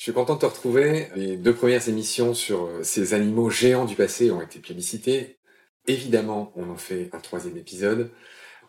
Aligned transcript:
Je 0.00 0.04
suis 0.04 0.12
content 0.14 0.36
de 0.36 0.40
te 0.40 0.46
retrouver. 0.46 1.08
Les 1.14 1.36
deux 1.36 1.54
premières 1.54 1.86
émissions 1.90 2.32
sur 2.32 2.64
euh, 2.64 2.82
ces 2.82 3.12
animaux 3.12 3.50
géants 3.50 3.84
du 3.84 3.96
passé 3.96 4.30
ont 4.30 4.40
été 4.40 4.58
plébiscitées. 4.58 5.36
Évidemment, 5.86 6.54
on 6.56 6.70
en 6.70 6.78
fait 6.78 7.10
un 7.12 7.18
troisième 7.18 7.58
épisode. 7.58 8.10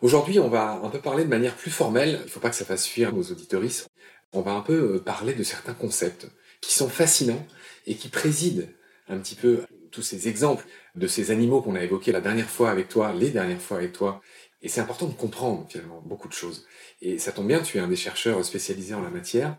Aujourd'hui, 0.02 0.40
on 0.40 0.50
va 0.50 0.72
un 0.72 0.90
peu 0.90 0.98
parler 0.98 1.24
de 1.24 1.30
manière 1.30 1.56
plus 1.56 1.70
formelle. 1.70 2.18
Il 2.20 2.24
ne 2.24 2.28
faut 2.28 2.38
pas 2.38 2.50
que 2.50 2.56
ça 2.56 2.66
fasse 2.66 2.86
fuir 2.86 3.14
nos 3.14 3.22
auditoristes. 3.22 3.88
On 4.34 4.42
va 4.42 4.52
un 4.52 4.60
peu 4.60 4.96
euh, 4.96 4.98
parler 4.98 5.32
de 5.32 5.42
certains 5.42 5.72
concepts 5.72 6.26
qui 6.60 6.74
sont 6.74 6.90
fascinants 6.90 7.46
et 7.86 7.94
qui 7.94 8.08
président 8.08 8.66
un 9.08 9.16
petit 9.16 9.34
peu 9.34 9.62
tous 9.90 10.02
ces 10.02 10.28
exemples 10.28 10.66
de 10.96 11.06
ces 11.06 11.30
animaux 11.30 11.62
qu'on 11.62 11.76
a 11.76 11.82
évoqués 11.82 12.12
la 12.12 12.20
dernière 12.20 12.50
fois 12.50 12.68
avec 12.68 12.90
toi, 12.90 13.14
les 13.14 13.30
dernières 13.30 13.62
fois 13.62 13.78
avec 13.78 13.94
toi. 13.94 14.20
Et 14.60 14.68
c'est 14.68 14.82
important 14.82 15.06
de 15.06 15.14
comprendre 15.14 15.66
finalement 15.70 16.02
beaucoup 16.04 16.28
de 16.28 16.34
choses. 16.34 16.66
Et 17.00 17.16
ça 17.16 17.32
tombe 17.32 17.48
bien, 17.48 17.62
tu 17.62 17.78
es 17.78 17.80
un 17.80 17.88
des 17.88 17.96
chercheurs 17.96 18.44
spécialisés 18.44 18.92
en 18.92 19.00
la 19.00 19.08
matière. 19.08 19.56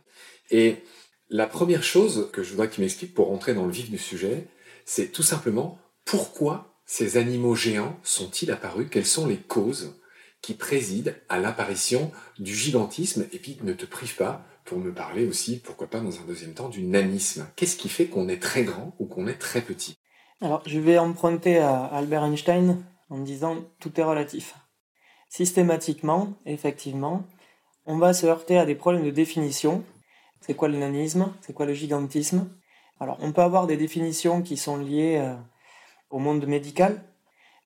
Et 0.51 0.83
la 1.33 1.47
première 1.47 1.83
chose 1.83 2.29
que 2.31 2.43
je 2.43 2.51
voudrais 2.51 2.69
que 2.69 2.75
tu 2.75 2.81
m'expliques 2.81 3.15
pour 3.15 3.27
rentrer 3.27 3.55
dans 3.55 3.65
le 3.65 3.71
vif 3.71 3.89
du 3.89 3.97
sujet, 3.97 4.45
c'est 4.85 5.11
tout 5.11 5.23
simplement 5.23 5.79
pourquoi 6.05 6.75
ces 6.85 7.17
animaux 7.17 7.55
géants 7.55 7.97
sont-ils 8.03 8.51
apparus? 8.51 8.87
Quelles 8.91 9.07
sont 9.07 9.25
les 9.25 9.37
causes 9.37 9.99
qui 10.43 10.53
président 10.53 11.11
à 11.29 11.39
l'apparition 11.39 12.11
du 12.37 12.53
gigantisme? 12.53 13.25
Et 13.31 13.39
puis 13.39 13.57
ne 13.63 13.73
te 13.73 13.87
prive 13.87 14.15
pas 14.15 14.45
pour 14.63 14.77
me 14.77 14.93
parler 14.93 15.25
aussi, 15.25 15.57
pourquoi 15.57 15.87
pas 15.87 16.01
dans 16.01 16.19
un 16.19 16.23
deuxième 16.27 16.53
temps, 16.53 16.69
du 16.69 16.83
nanisme. 16.83 17.47
Qu'est-ce 17.55 17.77
qui 17.77 17.89
fait 17.89 18.05
qu'on 18.05 18.29
est 18.29 18.41
très 18.41 18.63
grand 18.63 18.95
ou 18.99 19.07
qu'on 19.07 19.25
est 19.25 19.39
très 19.39 19.61
petit? 19.61 19.95
Alors 20.39 20.61
je 20.67 20.79
vais 20.79 20.99
emprunter 20.99 21.57
à 21.57 21.83
Albert 21.85 22.25
Einstein 22.25 22.85
en 23.09 23.17
disant 23.17 23.65
tout 23.79 23.99
est 23.99 24.03
relatif. 24.03 24.53
Systématiquement, 25.29 26.35
effectivement, 26.45 27.25
on 27.87 27.97
va 27.97 28.13
se 28.13 28.27
heurter 28.27 28.59
à 28.59 28.67
des 28.67 28.75
problèmes 28.75 29.05
de 29.05 29.09
définition 29.09 29.83
c'est 30.45 30.55
quoi 30.55 30.67
le 30.67 30.77
nanisme? 30.77 31.33
C'est 31.39 31.53
quoi 31.53 31.65
le 31.65 31.73
gigantisme? 31.73 32.49
Alors, 32.99 33.17
on 33.21 33.31
peut 33.31 33.41
avoir 33.41 33.65
des 33.65 33.77
définitions 33.77 34.41
qui 34.41 34.57
sont 34.57 34.75
liées 34.75 35.17
euh, 35.17 35.35
au 36.09 36.19
monde 36.19 36.45
médical. 36.45 37.01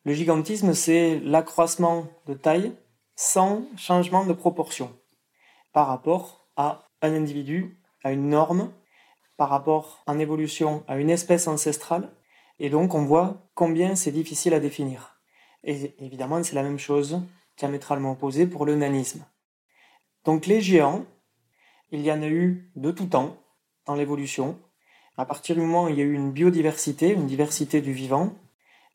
Le 0.04 0.14
gigantisme, 0.14 0.76
c'est 0.76 1.20
l'accroissement 1.20 2.06
de 2.28 2.36
taille 2.36 2.74
sans 3.16 3.64
changement 3.78 4.26
de 4.26 4.34
proportion 4.34 4.96
par 5.74 5.88
rapport 5.88 6.48
à 6.56 6.84
un 7.02 7.16
individu, 7.16 7.80
à 8.04 8.12
une 8.12 8.30
norme, 8.30 8.72
par 9.38 9.50
rapport 9.50 10.04
en 10.06 10.20
évolution 10.20 10.84
à 10.88 10.98
une 10.98 11.10
espèce 11.10 11.48
ancestrale. 11.48 12.12
Et 12.60 12.70
donc, 12.70 12.94
on 12.94 13.06
voit 13.06 13.38
combien 13.56 13.96
c'est 13.96 14.12
difficile 14.12 14.54
à 14.54 14.60
définir. 14.60 15.20
Et 15.64 15.96
évidemment, 15.98 16.44
c'est 16.44 16.56
la 16.56 16.64
même 16.64 16.80
chose, 16.80 17.22
diamétralement 17.58 18.12
opposée 18.12 18.46
pour 18.46 18.68
le 18.68 18.76
nanisme. 18.76 19.26
Donc, 20.26 20.46
les 20.46 20.62
géants, 20.62 21.06
il 21.92 22.02
y 22.02 22.12
en 22.12 22.22
a 22.22 22.28
eu 22.28 22.70
de 22.76 22.92
tout 22.92 23.06
temps 23.06 23.38
dans 23.86 23.96
l'évolution. 23.96 24.60
À 25.18 25.26
partir 25.26 25.56
du 25.56 25.62
moment 25.62 25.86
où 25.86 25.90
il 25.90 25.98
y 25.98 26.02
a 26.02 26.06
eu 26.06 26.14
une 26.14 26.32
biodiversité, 26.32 27.12
une 27.12 27.26
diversité 27.26 27.82
du 27.82 27.94
vivant, 27.94 28.36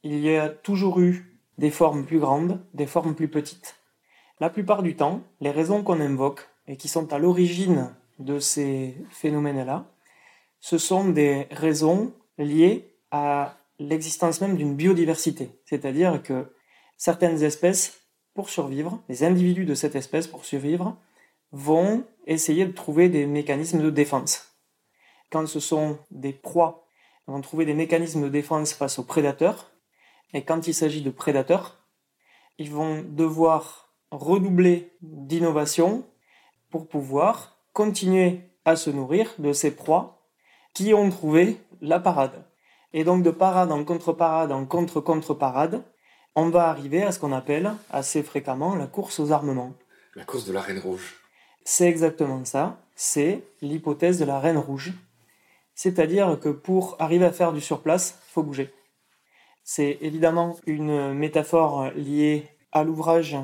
il 0.02 0.18
y 0.18 0.36
a 0.36 0.48
toujours 0.48 1.00
eu 1.00 1.38
des 1.58 1.70
formes 1.70 2.04
plus 2.04 2.18
grandes, 2.18 2.60
des 2.74 2.86
formes 2.86 3.14
plus 3.14 3.28
petites. 3.28 3.76
La 4.40 4.50
plupart 4.50 4.82
du 4.82 4.96
temps, 4.96 5.20
les 5.40 5.50
raisons 5.50 5.82
qu'on 5.82 6.00
invoque 6.00 6.48
et 6.66 6.76
qui 6.76 6.88
sont 6.88 7.12
à 7.12 7.18
l'origine 7.18 7.94
de 8.18 8.38
ces 8.38 8.96
phénomènes-là, 9.10 9.86
ce 10.60 10.78
sont 10.78 11.08
des 11.08 11.46
raisons 11.50 12.12
liées 12.38 12.94
à 13.10 13.56
l'existence 13.78 14.40
même 14.40 14.56
d'une 14.56 14.74
biodiversité. 14.74 15.50
C'est-à-dire 15.64 16.22
que 16.22 16.52
certaines 16.96 17.42
espèces, 17.42 18.00
pour 18.34 18.48
survivre, 18.48 19.02
les 19.08 19.24
individus 19.24 19.64
de 19.64 19.74
cette 19.74 19.96
espèce, 19.96 20.26
pour 20.26 20.44
survivre, 20.44 20.96
vont 21.50 22.04
essayer 22.26 22.66
de 22.66 22.72
trouver 22.72 23.08
des 23.08 23.26
mécanismes 23.26 23.82
de 23.82 23.90
défense. 23.90 24.52
Quand 25.30 25.46
ce 25.46 25.60
sont 25.60 25.98
des 26.10 26.32
proies, 26.32 26.86
ils 27.26 27.32
vont 27.32 27.40
trouver 27.40 27.64
des 27.64 27.74
mécanismes 27.74 28.24
de 28.24 28.28
défense 28.28 28.72
face 28.72 28.98
aux 28.98 29.04
prédateurs. 29.04 29.70
Et 30.34 30.44
quand 30.44 30.66
il 30.66 30.74
s'agit 30.74 31.02
de 31.02 31.10
prédateurs, 31.10 31.78
ils 32.58 32.70
vont 32.70 33.02
devoir 33.02 33.94
redoubler 34.10 34.92
d'innovation 35.00 36.04
pour 36.70 36.88
pouvoir 36.88 37.58
continuer 37.72 38.40
à 38.64 38.76
se 38.76 38.90
nourrir 38.90 39.32
de 39.38 39.52
ces 39.52 39.74
proies 39.74 40.22
qui 40.74 40.94
ont 40.94 41.10
trouvé 41.10 41.58
la 41.80 41.98
parade. 41.98 42.44
Et 42.92 43.04
donc 43.04 43.22
de 43.22 43.30
parade 43.30 43.72
en 43.72 43.84
contre-parade 43.84 44.52
en 44.52 44.66
contre-contre-parade, 44.66 45.82
on 46.34 46.50
va 46.50 46.68
arriver 46.68 47.02
à 47.02 47.12
ce 47.12 47.18
qu'on 47.18 47.32
appelle 47.32 47.72
assez 47.90 48.22
fréquemment 48.22 48.74
la 48.74 48.86
course 48.86 49.20
aux 49.20 49.32
armements. 49.32 49.74
La 50.14 50.24
course 50.24 50.44
de 50.44 50.52
la 50.52 50.60
Reine 50.60 50.78
Rouge. 50.78 51.21
C'est 51.64 51.88
exactement 51.88 52.44
ça, 52.44 52.80
c'est 52.96 53.42
l'hypothèse 53.60 54.18
de 54.18 54.24
la 54.24 54.40
reine 54.40 54.58
rouge. 54.58 54.92
C'est-à-dire 55.74 56.38
que 56.40 56.48
pour 56.48 56.96
arriver 56.98 57.24
à 57.24 57.32
faire 57.32 57.52
du 57.52 57.60
surplace, 57.60 58.18
il 58.28 58.32
faut 58.32 58.42
bouger. 58.42 58.72
C'est 59.64 59.98
évidemment 60.00 60.56
une 60.66 61.14
métaphore 61.14 61.90
liée 61.92 62.48
à 62.72 62.84
l'ouvrage 62.84 63.36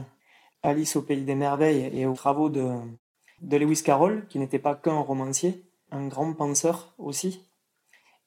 Alice 0.62 0.96
au 0.96 1.02
pays 1.02 1.22
des 1.22 1.36
merveilles 1.36 1.90
et 1.92 2.06
aux 2.06 2.14
travaux 2.14 2.48
de, 2.48 2.66
Lewis 3.42 3.82
Carroll, 3.84 4.26
qui 4.28 4.38
n'était 4.38 4.58
pas 4.58 4.74
qu'un 4.74 4.98
romancier, 4.98 5.62
un 5.92 6.08
grand 6.08 6.32
penseur 6.32 6.92
aussi. 6.98 7.48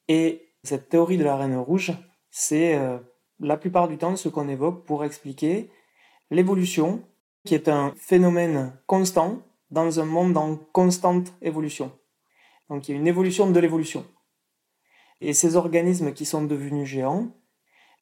Et 0.07 0.47
cette 0.63 0.89
théorie 0.89 1.17
de 1.17 1.23
la 1.23 1.35
reine 1.35 1.57
rouge, 1.57 1.91
c'est 2.29 2.75
euh, 2.75 2.97
la 3.39 3.57
plupart 3.57 3.87
du 3.87 3.97
temps 3.97 4.15
ce 4.15 4.29
qu'on 4.29 4.47
évoque 4.47 4.85
pour 4.85 5.03
expliquer 5.03 5.69
l'évolution, 6.29 7.03
qui 7.45 7.55
est 7.55 7.67
un 7.67 7.93
phénomène 7.97 8.73
constant 8.87 9.41
dans 9.71 9.99
un 9.99 10.05
monde 10.05 10.37
en 10.37 10.55
constante 10.55 11.33
évolution. 11.41 11.91
Donc 12.69 12.87
il 12.87 12.91
y 12.91 12.95
a 12.95 12.99
une 12.99 13.07
évolution 13.07 13.49
de 13.49 13.59
l'évolution. 13.59 14.05
Et 15.21 15.33
ces 15.33 15.55
organismes 15.55 16.13
qui 16.13 16.25
sont 16.25 16.43
devenus 16.43 16.87
géants, 16.87 17.27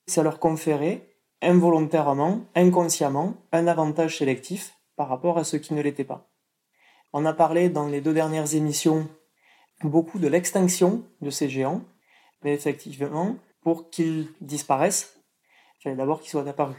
ça 0.07 0.23
leur 0.23 0.39
conférait 0.39 1.15
involontairement, 1.41 2.41
inconsciemment, 2.55 3.35
un 3.51 3.67
avantage 3.67 4.17
sélectif 4.17 4.77
par 4.95 5.07
rapport 5.07 5.37
à 5.37 5.43
ceux 5.43 5.59
qui 5.59 5.73
ne 5.73 5.81
l'étaient 5.81 6.03
pas. 6.03 6.29
On 7.13 7.25
a 7.25 7.33
parlé 7.33 7.69
dans 7.69 7.87
les 7.87 8.01
deux 8.01 8.13
dernières 8.13 8.55
émissions 8.55 9.07
beaucoup 9.83 10.19
de 10.19 10.27
l'extinction 10.27 11.05
de 11.21 11.29
ces 11.29 11.49
géants, 11.49 11.81
mais 12.43 12.53
effectivement, 12.53 13.37
pour 13.61 13.89
qu'ils 13.89 14.27
disparaissent, 14.41 15.19
il 15.79 15.83
fallait 15.83 15.95
d'abord 15.95 16.21
qu'ils 16.21 16.31
soient 16.31 16.47
apparus. 16.47 16.77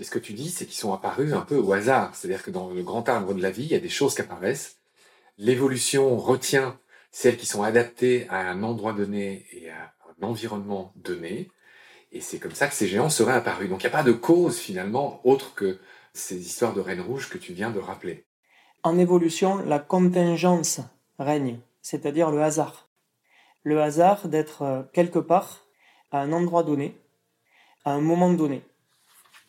Ce 0.00 0.10
que 0.10 0.18
tu 0.18 0.32
dis, 0.32 0.50
c'est 0.50 0.66
qu'ils 0.66 0.74
sont 0.74 0.92
apparus 0.92 1.32
un 1.32 1.42
peu 1.42 1.56
au 1.56 1.72
hasard. 1.72 2.14
C'est-à-dire 2.14 2.42
que 2.42 2.50
dans 2.50 2.70
le 2.70 2.82
grand 2.82 3.08
arbre 3.08 3.32
de 3.32 3.42
la 3.42 3.50
vie, 3.50 3.64
il 3.64 3.70
y 3.70 3.76
a 3.76 3.80
des 3.80 3.88
choses 3.88 4.14
qui 4.14 4.22
apparaissent. 4.22 4.78
L'évolution 5.38 6.16
retient 6.16 6.78
celles 7.12 7.36
qui 7.36 7.46
sont 7.46 7.62
adaptées 7.62 8.26
à 8.28 8.50
un 8.50 8.62
endroit 8.64 8.92
donné 8.92 9.46
et 9.52 9.70
à 9.70 9.94
un 10.20 10.26
environnement 10.26 10.92
donné. 10.96 11.50
Et 12.10 12.20
c'est 12.20 12.38
comme 12.38 12.54
ça 12.54 12.66
que 12.66 12.74
ces 12.74 12.88
géants 12.88 13.08
seraient 13.08 13.34
apparus. 13.34 13.68
Donc 13.68 13.82
il 13.82 13.86
n'y 13.86 13.92
a 13.92 13.96
pas 13.96 14.02
de 14.02 14.12
cause 14.12 14.58
finalement 14.58 15.20
autre 15.24 15.54
que 15.54 15.78
ces 16.12 16.40
histoires 16.40 16.74
de 16.74 16.80
reines 16.80 17.00
rouges 17.00 17.28
que 17.28 17.38
tu 17.38 17.52
viens 17.52 17.70
de 17.70 17.78
rappeler. 17.78 18.24
En 18.82 18.98
évolution, 18.98 19.56
la 19.64 19.78
contingence 19.78 20.80
règne, 21.18 21.58
c'est-à-dire 21.82 22.30
le 22.30 22.42
hasard. 22.42 22.88
Le 23.62 23.80
hasard 23.80 24.28
d'être 24.28 24.62
euh, 24.62 24.82
quelque 24.92 25.18
part 25.18 25.66
à 26.10 26.20
un 26.20 26.32
endroit 26.32 26.62
donné, 26.62 26.96
à 27.84 27.92
un 27.92 28.00
moment 28.00 28.32
donné. 28.32 28.62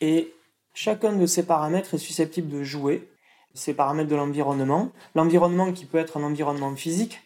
Et 0.02 0.34
chacun 0.74 1.14
de 1.14 1.26
ces 1.26 1.46
paramètres 1.46 1.94
est 1.94 2.00
susceptible 2.00 2.50
de 2.50 2.64
jouer, 2.64 3.10
ces 3.54 3.74
paramètres 3.74 4.10
de 4.10 4.16
l'environnement. 4.16 4.92
L'environnement 5.16 5.72
qui 5.72 5.86
peut 5.86 5.98
être 5.98 6.18
un 6.18 6.24
environnement 6.24 6.76
physique, 6.76 7.22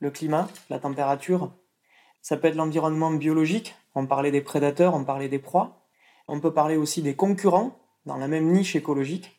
le 0.00 0.10
climat, 0.10 0.48
la 0.70 0.78
température. 0.78 1.50
Ça 2.22 2.36
peut 2.36 2.48
être 2.48 2.56
l'environnement 2.56 3.10
biologique, 3.10 3.74
on 3.94 4.06
parlait 4.06 4.30
des 4.30 4.40
prédateurs, 4.40 4.94
on 4.94 5.04
parlait 5.04 5.28
des 5.28 5.38
proies. 5.38 5.80
On 6.28 6.40
peut 6.40 6.52
parler 6.52 6.76
aussi 6.76 7.02
des 7.02 7.14
concurrents 7.14 7.78
dans 8.06 8.16
la 8.16 8.28
même 8.28 8.50
niche 8.50 8.76
écologique 8.76 9.38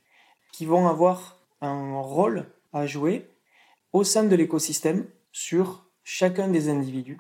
qui 0.51 0.65
vont 0.65 0.87
avoir 0.87 1.37
un 1.61 1.99
rôle 1.99 2.45
à 2.73 2.85
jouer 2.85 3.27
au 3.93 4.03
sein 4.03 4.23
de 4.23 4.35
l'écosystème 4.35 5.05
sur 5.31 5.85
chacun 6.03 6.47
des 6.47 6.69
individus, 6.69 7.19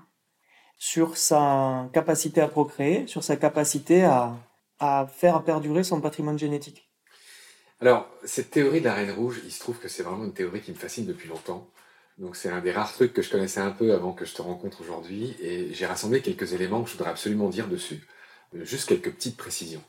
sur 0.77 1.17
sa 1.17 1.89
capacité 1.93 2.41
à 2.41 2.47
procréer, 2.47 3.07
sur 3.07 3.23
sa 3.23 3.35
capacité 3.35 4.03
à, 4.03 4.35
à 4.79 5.07
faire 5.07 5.43
perdurer 5.43 5.83
son 5.83 6.01
patrimoine 6.01 6.39
génétique. 6.39 6.89
Alors, 7.81 8.09
cette 8.23 8.51
théorie 8.51 8.79
de 8.79 8.85
la 8.85 8.93
reine 8.93 9.11
rouge, 9.11 9.41
il 9.43 9.51
se 9.51 9.59
trouve 9.59 9.79
que 9.79 9.87
c'est 9.87 10.03
vraiment 10.03 10.23
une 10.23 10.33
théorie 10.33 10.61
qui 10.61 10.71
me 10.71 10.77
fascine 10.77 11.05
depuis 11.05 11.27
longtemps. 11.27 11.69
Donc 12.17 12.37
c'est 12.37 12.49
un 12.49 12.61
des 12.61 12.71
rares 12.71 12.93
trucs 12.93 13.13
que 13.13 13.21
je 13.21 13.29
connaissais 13.29 13.59
un 13.59 13.71
peu 13.71 13.93
avant 13.93 14.13
que 14.13 14.23
je 14.25 14.33
te 14.33 14.41
rencontre 14.41 14.81
aujourd'hui, 14.81 15.35
et 15.41 15.73
j'ai 15.73 15.85
rassemblé 15.85 16.21
quelques 16.21 16.53
éléments 16.53 16.81
que 16.83 16.89
je 16.89 16.95
voudrais 16.95 17.11
absolument 17.11 17.49
dire 17.49 17.67
dessus. 17.67 18.07
Euh, 18.55 18.63
juste 18.63 18.87
quelques 18.87 19.11
petites 19.11 19.35
précisions. 19.35 19.83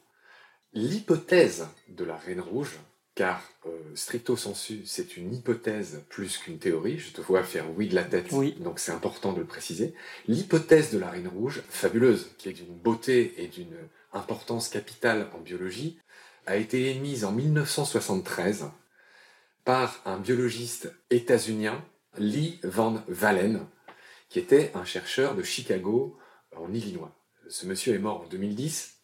L'hypothèse 0.73 1.69
de 1.88 2.05
la 2.05 2.17
reine 2.17 2.41
rouge, 2.41 2.79
car 3.15 3.41
euh, 3.67 3.71
stricto 3.94 4.37
sensu, 4.37 4.83
c'est 4.85 5.17
une 5.17 5.33
hypothèse 5.33 6.03
plus 6.09 6.37
qu'une 6.38 6.59
théorie, 6.59 6.99
je 6.99 7.12
te 7.12 7.21
vois 7.21 7.44
faire 7.44 7.67
oui 7.77 7.87
de 7.87 7.94
la 7.94 8.05
tête, 8.05 8.31
donc 8.61 8.81
c'est 8.81 8.93
important 8.93 9.33
de 9.33 9.38
le 9.38 9.47
préciser. 9.47 9.94
L'hypothèse 10.27 10.91
de 10.91 10.99
la 10.99 11.11
reine 11.11 11.29
rouge, 11.29 11.62
fabuleuse, 11.69 12.33
qui 12.38 12.49
est 12.49 12.53
d'une 12.53 12.77
beauté 12.77 13.35
et 13.38 13.47
d'une 13.47 13.77
importance 14.16 14.68
capitale 14.68 15.28
en 15.34 15.38
biologie, 15.38 15.98
a 16.46 16.56
été 16.56 16.90
émise 16.90 17.24
en 17.24 17.32
1973 17.32 18.66
par 19.64 20.00
un 20.04 20.18
biologiste 20.18 20.92
états-unien 21.10 21.84
Lee 22.18 22.60
Van 22.62 23.02
Valen, 23.08 23.66
qui 24.28 24.38
était 24.38 24.70
un 24.74 24.84
chercheur 24.84 25.34
de 25.34 25.42
Chicago 25.42 26.16
en 26.56 26.72
Illinois. 26.72 27.14
Ce 27.48 27.66
monsieur 27.66 27.94
est 27.94 27.98
mort 27.98 28.22
en 28.22 28.26
2010. 28.26 28.96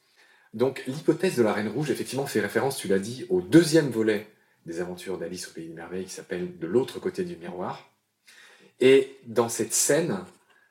Donc 0.54 0.82
l'hypothèse 0.86 1.36
de 1.36 1.42
la 1.42 1.52
Reine 1.52 1.68
Rouge, 1.68 1.90
effectivement, 1.90 2.26
fait 2.26 2.40
référence, 2.40 2.76
tu 2.76 2.88
l'as 2.88 2.98
dit, 2.98 3.26
au 3.28 3.40
deuxième 3.40 3.90
volet 3.90 4.28
des 4.66 4.80
aventures 4.80 5.18
d'Alice 5.18 5.48
au 5.48 5.52
Pays 5.52 5.68
des 5.68 5.74
Merveilles, 5.74 6.04
qui 6.04 6.12
s'appelle 6.12 6.58
De 6.58 6.66
l'autre 6.66 7.00
côté 7.00 7.24
du 7.24 7.36
miroir. 7.36 7.90
Et 8.80 9.18
dans 9.26 9.48
cette 9.48 9.72
scène, 9.72 10.24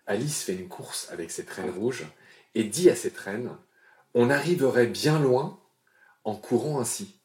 Alice 0.05 0.43
fait 0.43 0.55
une 0.55 0.67
course 0.67 1.09
avec 1.11 1.31
cette 1.31 1.49
reine 1.49 1.69
rouge 1.69 2.05
et 2.55 2.63
dit 2.63 2.89
à 2.89 2.95
cette 2.95 3.17
reine, 3.17 3.51
on 4.13 4.29
arriverait 4.29 4.87
bien 4.87 5.19
loin 5.19 5.59
en 6.23 6.35
courant 6.35 6.79
ainsi. 6.79 7.19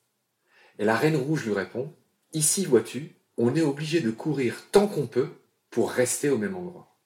Et 0.79 0.85
la 0.85 0.97
reine 0.97 1.17
rouge 1.17 1.45
lui 1.45 1.55
répond, 1.55 1.95
ici 2.33 2.65
vois-tu, 2.65 3.17
on 3.37 3.55
est 3.55 3.63
obligé 3.63 4.01
de 4.01 4.11
courir 4.11 4.71
tant 4.73 4.87
qu'on 4.87 5.07
peut 5.07 5.31
pour 5.71 5.91
rester 5.91 6.31
au 6.31 6.39
même 6.39 6.57
endroit. 6.57 6.97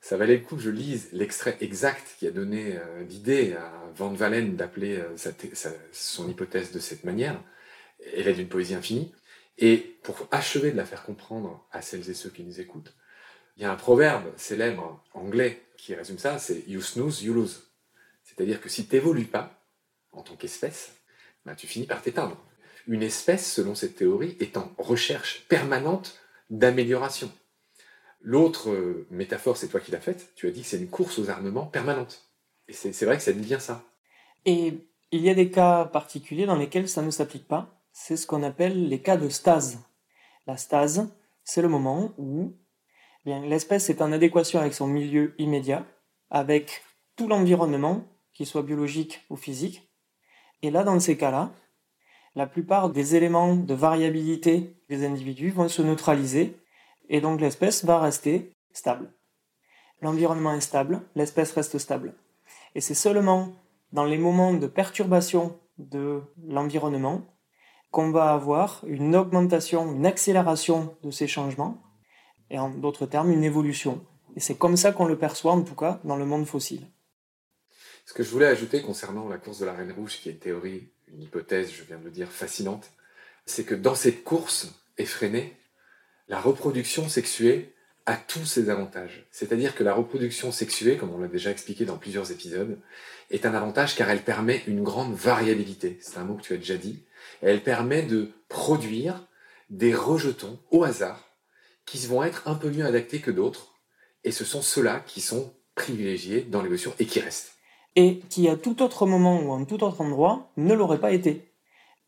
Ça 0.00 0.16
valait 0.16 0.36
le 0.36 0.44
coup 0.44 0.56
que 0.56 0.62
je 0.62 0.70
lise 0.70 1.08
l'extrait 1.12 1.56
exact 1.60 2.16
qui 2.18 2.26
a 2.26 2.32
donné 2.32 2.76
euh, 2.76 3.04
l'idée 3.04 3.54
à 3.54 3.72
Van 3.94 4.12
Valen 4.12 4.56
d'appeler 4.56 4.98
euh, 4.98 5.16
son 5.92 6.28
hypothèse 6.28 6.72
de 6.72 6.80
cette 6.80 7.04
manière. 7.04 7.40
Elle 8.16 8.26
est 8.26 8.34
d'une 8.34 8.48
poésie 8.48 8.74
infinie. 8.74 9.14
Et 9.58 9.76
pour 10.02 10.26
achever 10.32 10.72
de 10.72 10.76
la 10.76 10.84
faire 10.84 11.04
comprendre 11.04 11.66
à 11.70 11.82
celles 11.82 12.10
et 12.10 12.14
ceux 12.14 12.30
qui 12.30 12.42
nous 12.42 12.60
écoutent, 12.60 12.96
il 13.56 13.62
y 13.62 13.66
a 13.66 13.70
un 13.70 13.76
proverbe 13.76 14.32
célèbre 14.36 15.04
anglais 15.14 15.62
qui 15.76 15.94
résume 15.94 16.18
ça, 16.18 16.38
c'est 16.38 16.64
You 16.66 16.80
snooze, 16.80 17.22
you 17.22 17.34
lose. 17.34 17.71
C'est-à-dire 18.34 18.60
que 18.60 18.68
si 18.68 18.86
tu 18.86 18.94
n'évolues 18.94 19.24
pas 19.24 19.62
en 20.12 20.22
tant 20.22 20.36
qu'espèce, 20.36 20.96
bah, 21.44 21.54
tu 21.54 21.66
finis 21.66 21.86
par 21.86 22.02
t'éteindre 22.02 22.36
une 22.88 23.02
espèce, 23.02 23.52
selon 23.52 23.74
cette 23.74 23.96
théorie, 23.96 24.36
est 24.40 24.56
en 24.56 24.72
recherche 24.78 25.46
permanente 25.48 26.18
d'amélioration. 26.50 27.30
L'autre 28.20 28.70
euh, 28.70 29.06
métaphore, 29.10 29.56
c'est 29.56 29.68
toi 29.68 29.80
qui 29.80 29.90
l'as 29.90 30.00
faite, 30.00 30.32
tu 30.36 30.46
as 30.48 30.50
dit 30.50 30.62
que 30.62 30.66
c'est 30.66 30.78
une 30.78 30.88
course 30.88 31.18
aux 31.18 31.30
armements 31.30 31.66
permanente. 31.66 32.28
Et 32.68 32.72
c'est 32.72 33.04
vrai 33.04 33.16
que 33.16 33.22
ça 33.22 33.32
dit 33.32 33.40
bien 33.40 33.58
ça. 33.58 33.84
Et 34.44 34.74
il 35.10 35.20
y 35.20 35.30
a 35.30 35.34
des 35.34 35.50
cas 35.50 35.84
particuliers 35.84 36.46
dans 36.46 36.56
lesquels 36.56 36.88
ça 36.88 37.02
ne 37.02 37.10
s'applique 37.10 37.46
pas. 37.46 37.80
C'est 37.92 38.16
ce 38.16 38.26
qu'on 38.26 38.42
appelle 38.42 38.88
les 38.88 39.00
cas 39.00 39.16
de 39.16 39.28
stase. 39.28 39.78
La 40.46 40.56
stase, 40.56 41.08
c'est 41.44 41.62
le 41.62 41.68
moment 41.68 42.14
où 42.16 42.54
eh 43.26 43.38
l'espèce 43.40 43.90
est 43.90 44.02
en 44.02 44.12
adéquation 44.12 44.60
avec 44.60 44.74
son 44.74 44.86
milieu 44.86 45.34
immédiat, 45.38 45.86
avec 46.30 46.82
tout 47.16 47.28
l'environnement, 47.28 48.04
qu'il 48.32 48.46
soit 48.46 48.62
biologique 48.62 49.24
ou 49.30 49.36
physique. 49.36 49.90
Et 50.62 50.70
là, 50.70 50.84
dans 50.84 50.98
ces 51.00 51.16
cas-là, 51.16 51.52
la 52.34 52.46
plupart 52.46 52.90
des 52.90 53.14
éléments 53.14 53.54
de 53.54 53.74
variabilité 53.74 54.76
des 54.88 55.04
individus 55.04 55.50
vont 55.50 55.68
se 55.68 55.82
neutraliser 55.82 56.56
et 57.08 57.20
donc 57.20 57.40
l'espèce 57.40 57.84
va 57.84 58.00
rester 58.00 58.52
stable. 58.72 59.12
L'environnement 60.00 60.54
est 60.54 60.60
stable, 60.60 61.02
l'espèce 61.14 61.52
reste 61.52 61.78
stable. 61.78 62.14
Et 62.74 62.80
c'est 62.80 62.94
seulement 62.94 63.52
dans 63.92 64.04
les 64.04 64.18
moments 64.18 64.54
de 64.54 64.66
perturbation 64.66 65.58
de 65.78 66.22
l'environnement 66.46 67.22
qu'on 67.90 68.10
va 68.10 68.32
avoir 68.32 68.82
une 68.86 69.14
augmentation, 69.14 69.92
une 69.92 70.06
accélération 70.06 70.96
de 71.02 71.10
ces 71.10 71.26
changements, 71.26 71.82
et 72.50 72.58
en 72.58 72.70
d'autres 72.70 73.06
termes, 73.06 73.30
une 73.30 73.44
évolution. 73.44 74.04
Et 74.34 74.40
c'est 74.40 74.56
comme 74.56 74.76
ça 74.76 74.92
qu'on 74.92 75.04
le 75.04 75.18
perçoit, 75.18 75.52
en 75.52 75.62
tout 75.62 75.74
cas, 75.74 76.00
dans 76.04 76.16
le 76.16 76.24
monde 76.24 76.46
fossile. 76.46 76.86
Ce 78.04 78.14
que 78.14 78.22
je 78.22 78.30
voulais 78.30 78.46
ajouter 78.46 78.82
concernant 78.82 79.28
la 79.28 79.38
course 79.38 79.58
de 79.60 79.66
la 79.66 79.72
Reine 79.72 79.92
Rouge, 79.92 80.18
qui 80.20 80.28
est 80.28 80.32
une 80.32 80.38
théorie 80.38 80.88
une 81.12 81.22
hypothèse, 81.22 81.70
je 81.72 81.82
viens 81.84 81.98
de 81.98 82.04
le 82.04 82.10
dire, 82.10 82.28
fascinante, 82.28 82.90
c'est 83.46 83.64
que 83.64 83.74
dans 83.74 83.94
cette 83.94 84.24
course 84.24 84.72
effrénée, 84.98 85.56
la 86.28 86.40
reproduction 86.40 87.08
sexuée 87.08 87.74
a 88.06 88.16
tous 88.16 88.44
ses 88.44 88.70
avantages. 88.70 89.26
C'est-à-dire 89.30 89.74
que 89.74 89.84
la 89.84 89.94
reproduction 89.94 90.50
sexuée, 90.50 90.96
comme 90.96 91.10
on 91.10 91.18
l'a 91.18 91.28
déjà 91.28 91.50
expliqué 91.50 91.84
dans 91.84 91.98
plusieurs 91.98 92.32
épisodes, 92.32 92.78
est 93.30 93.46
un 93.46 93.54
avantage 93.54 93.94
car 93.94 94.10
elle 94.10 94.22
permet 94.22 94.62
une 94.66 94.82
grande 94.82 95.14
variabilité. 95.14 95.98
C'est 96.00 96.18
un 96.18 96.24
mot 96.24 96.34
que 96.34 96.42
tu 96.42 96.54
as 96.54 96.56
déjà 96.56 96.76
dit. 96.76 97.04
elle 97.42 97.62
permet 97.62 98.02
de 98.02 98.32
produire 98.48 99.26
des 99.70 99.94
rejetons 99.94 100.58
au 100.70 100.84
hasard 100.84 101.28
qui 101.86 102.04
vont 102.06 102.22
être 102.22 102.48
un 102.48 102.54
peu 102.54 102.70
mieux 102.70 102.84
adaptés 102.84 103.20
que 103.20 103.30
d'autres. 103.30 103.74
Et 104.24 104.32
ce 104.32 104.44
sont 104.44 104.62
ceux-là 104.62 105.00
qui 105.06 105.20
sont 105.20 105.54
privilégiés 105.74 106.42
dans 106.42 106.62
l'évolution 106.62 106.94
et 106.98 107.06
qui 107.06 107.20
restent 107.20 107.51
et 107.96 108.20
qui 108.28 108.48
à 108.48 108.56
tout 108.56 108.82
autre 108.82 109.06
moment 109.06 109.40
ou 109.40 109.50
en 109.50 109.64
tout 109.64 109.82
autre 109.84 110.00
endroit 110.00 110.50
ne 110.56 110.74
l'auraient 110.74 111.00
pas 111.00 111.12
été. 111.12 111.52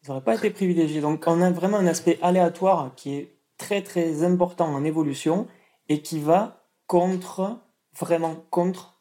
Ils 0.02 0.08
n'auraient 0.08 0.24
pas 0.24 0.34
été 0.34 0.50
privilégiés. 0.50 1.00
Donc 1.00 1.24
on 1.26 1.40
a 1.40 1.50
vraiment 1.50 1.78
un 1.78 1.86
aspect 1.86 2.18
aléatoire 2.22 2.92
qui 2.94 3.14
est 3.14 3.36
très 3.58 3.82
très 3.82 4.22
important 4.22 4.66
en 4.66 4.84
évolution 4.84 5.46
et 5.88 6.02
qui 6.02 6.20
va 6.20 6.66
contre, 6.86 7.58
vraiment 7.98 8.36
contre 8.50 9.00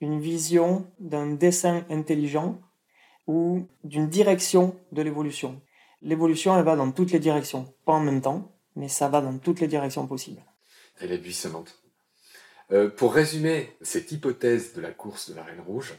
une 0.00 0.20
vision 0.20 0.86
d'un 0.98 1.32
dessin 1.32 1.84
intelligent 1.90 2.58
ou 3.26 3.66
d'une 3.84 4.08
direction 4.08 4.76
de 4.92 5.02
l'évolution. 5.02 5.60
L'évolution, 6.02 6.56
elle 6.58 6.64
va 6.64 6.76
dans 6.76 6.90
toutes 6.92 7.12
les 7.12 7.18
directions, 7.18 7.72
pas 7.86 7.94
en 7.94 8.00
même 8.00 8.20
temps, 8.20 8.52
mais 8.76 8.88
ça 8.88 9.08
va 9.08 9.22
dans 9.22 9.38
toutes 9.38 9.60
les 9.60 9.68
directions 9.68 10.06
possibles. 10.06 10.42
Elle 11.00 11.12
est 11.12 11.18
buissonnante. 11.18 11.80
Euh, 12.72 12.88
pour 12.88 13.14
résumer 13.14 13.74
cette 13.80 14.12
hypothèse 14.12 14.74
de 14.74 14.80
la 14.80 14.90
course 14.90 15.30
de 15.30 15.34
la 15.34 15.42
Reine 15.42 15.60
Rouge, 15.60 15.94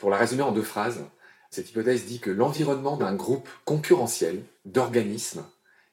pour 0.00 0.10
la 0.10 0.16
résumer 0.16 0.42
en 0.42 0.50
deux 0.50 0.62
phrases, 0.62 1.04
cette 1.50 1.70
hypothèse 1.70 2.06
dit 2.06 2.20
que 2.20 2.30
l'environnement 2.30 2.96
d'un 2.96 3.14
groupe 3.14 3.48
concurrentiel 3.66 4.42
d'organismes, 4.64 5.44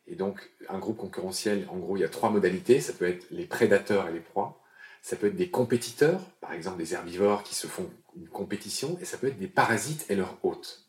et 0.07 0.15
donc 0.15 0.49
un 0.69 0.79
groupe 0.79 0.97
concurrentiel, 0.97 1.67
en 1.69 1.77
gros, 1.77 1.97
il 1.97 1.99
y 1.99 2.05
a 2.05 2.09
trois 2.09 2.29
modalités, 2.29 2.79
ça 2.79 2.93
peut 2.93 3.07
être 3.07 3.25
les 3.31 3.45
prédateurs 3.45 4.07
et 4.07 4.13
les 4.13 4.21
proies, 4.21 4.59
ça 5.01 5.17
peut 5.17 5.27
être 5.27 5.35
des 5.35 5.49
compétiteurs, 5.49 6.21
par 6.39 6.53
exemple 6.53 6.77
des 6.77 6.93
herbivores 6.93 7.43
qui 7.43 7.53
se 7.53 7.67
font 7.67 7.89
une 8.15 8.29
compétition, 8.29 8.97
et 9.01 9.05
ça 9.05 9.17
peut 9.17 9.27
être 9.27 9.37
des 9.37 9.47
parasites 9.47 10.05
et 10.09 10.15
leurs 10.15 10.37
hôtes. 10.43 10.85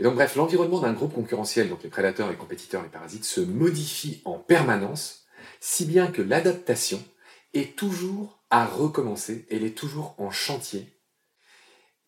Et 0.00 0.02
donc 0.02 0.14
bref, 0.14 0.34
l'environnement 0.34 0.80
d'un 0.80 0.92
groupe 0.92 1.14
concurrentiel, 1.14 1.68
donc 1.68 1.84
les 1.84 1.88
prédateurs, 1.88 2.28
les 2.28 2.36
compétiteurs, 2.36 2.82
les 2.82 2.88
parasites, 2.88 3.24
se 3.24 3.40
modifie 3.40 4.22
en 4.24 4.38
permanence, 4.38 5.26
si 5.60 5.84
bien 5.84 6.08
que 6.08 6.20
l'adaptation 6.20 7.00
est 7.54 7.76
toujours 7.76 8.40
à 8.50 8.66
recommencer, 8.66 9.46
elle 9.52 9.62
est 9.62 9.78
toujours 9.78 10.16
en 10.18 10.32
chantier. 10.32 10.93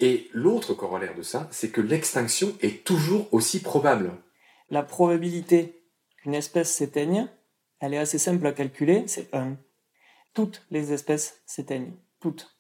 Et 0.01 0.29
l'autre 0.33 0.75
corollaire 0.75 1.15
de 1.15 1.23
ça, 1.23 1.49
c'est 1.51 1.71
que 1.71 1.81
l'extinction 1.81 2.55
est 2.61 2.85
toujours 2.85 3.33
aussi 3.33 3.61
probable. 3.61 4.13
La 4.69 4.83
probabilité 4.83 5.83
qu'une 6.19 6.35
espèce 6.35 6.73
s'éteigne, 6.73 7.29
elle 7.81 7.95
est 7.95 7.99
assez 7.99 8.19
simple 8.19 8.47
à 8.47 8.53
calculer, 8.53 9.05
c'est 9.07 9.33
1. 9.35 9.57
Toutes 10.35 10.63
les 10.71 10.93
espèces 10.93 11.41
s'éteignent, 11.47 11.95
toutes. 12.21 12.59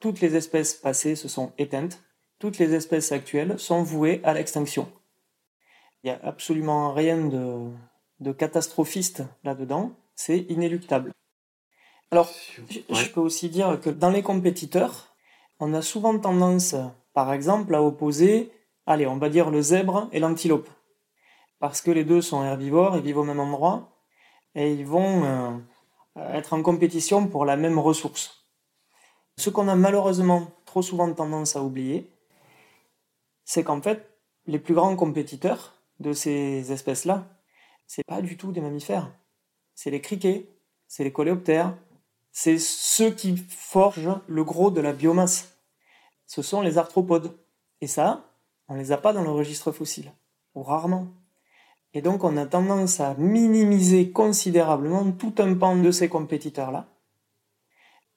Toutes 0.00 0.20
les 0.20 0.36
espèces 0.36 0.74
passées 0.74 1.16
se 1.16 1.28
sont 1.28 1.52
éteintes, 1.58 2.02
toutes 2.38 2.58
les 2.58 2.74
espèces 2.74 3.12
actuelles 3.12 3.58
sont 3.58 3.82
vouées 3.82 4.20
à 4.24 4.34
l'extinction. 4.34 4.92
Il 6.02 6.08
n'y 6.08 6.12
a 6.12 6.20
absolument 6.22 6.92
rien 6.92 7.26
de, 7.26 7.70
de 8.20 8.32
catastrophiste 8.32 9.22
là-dedans, 9.42 9.96
c'est 10.14 10.38
inéluctable. 10.48 11.12
Alors, 12.10 12.30
je 12.68 13.08
peux 13.10 13.20
aussi 13.20 13.48
dire 13.48 13.80
que 13.80 13.90
dans 13.90 14.10
les 14.10 14.22
compétiteurs, 14.22 15.07
on 15.60 15.74
a 15.74 15.82
souvent 15.82 16.18
tendance, 16.18 16.74
par 17.12 17.32
exemple, 17.32 17.74
à 17.74 17.82
opposer, 17.82 18.52
allez, 18.86 19.06
on 19.06 19.18
va 19.18 19.28
dire 19.28 19.50
le 19.50 19.60
zèbre 19.60 20.08
et 20.12 20.20
l'antilope. 20.20 20.68
Parce 21.58 21.80
que 21.80 21.90
les 21.90 22.04
deux 22.04 22.22
sont 22.22 22.44
herbivores, 22.44 22.96
ils 22.96 23.02
vivent 23.02 23.18
au 23.18 23.24
même 23.24 23.40
endroit, 23.40 23.90
et 24.54 24.72
ils 24.72 24.86
vont 24.86 25.24
euh, 25.24 25.58
être 26.32 26.52
en 26.52 26.62
compétition 26.62 27.26
pour 27.26 27.44
la 27.44 27.56
même 27.56 27.78
ressource. 27.78 28.46
Ce 29.36 29.50
qu'on 29.50 29.68
a 29.68 29.76
malheureusement 29.76 30.48
trop 30.64 30.82
souvent 30.82 31.12
tendance 31.12 31.56
à 31.56 31.62
oublier, 31.62 32.12
c'est 33.44 33.64
qu'en 33.64 33.80
fait, 33.80 34.08
les 34.46 34.58
plus 34.58 34.74
grands 34.74 34.96
compétiteurs 34.96 35.74
de 36.00 36.12
ces 36.12 36.72
espèces-là, 36.72 37.26
c'est 37.86 38.04
pas 38.04 38.20
du 38.20 38.36
tout 38.36 38.52
des 38.52 38.60
mammifères. 38.60 39.12
C'est 39.74 39.90
les 39.90 40.00
criquets, 40.00 40.48
c'est 40.86 41.04
les 41.04 41.12
coléoptères, 41.12 41.76
c'est 42.32 42.58
ceux 42.58 43.10
qui 43.10 43.36
forgent 43.36 44.20
le 44.26 44.44
gros 44.44 44.70
de 44.70 44.80
la 44.80 44.92
biomasse. 44.92 45.56
Ce 46.26 46.42
sont 46.42 46.60
les 46.60 46.78
arthropodes. 46.78 47.36
Et 47.80 47.86
ça, 47.86 48.24
on 48.68 48.74
ne 48.74 48.80
les 48.80 48.92
a 48.92 48.96
pas 48.96 49.12
dans 49.12 49.22
le 49.22 49.30
registre 49.30 49.72
fossile, 49.72 50.12
ou 50.54 50.62
rarement. 50.62 51.08
Et 51.94 52.02
donc 52.02 52.22
on 52.24 52.36
a 52.36 52.46
tendance 52.46 53.00
à 53.00 53.14
minimiser 53.14 54.10
considérablement 54.10 55.10
tout 55.12 55.34
un 55.38 55.54
pan 55.54 55.76
de 55.76 55.90
ces 55.90 56.08
compétiteurs-là. 56.08 56.86